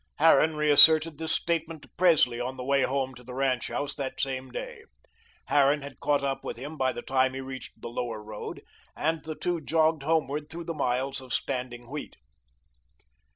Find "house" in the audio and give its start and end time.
3.67-3.93